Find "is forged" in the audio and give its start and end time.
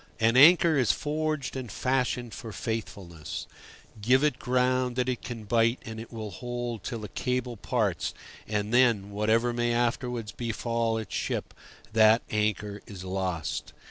0.79-1.55